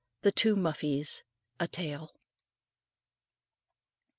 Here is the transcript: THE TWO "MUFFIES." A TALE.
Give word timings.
THE 0.23 0.31
TWO 0.31 0.55
"MUFFIES." 0.55 1.21
A 1.59 1.67
TALE. 1.67 2.11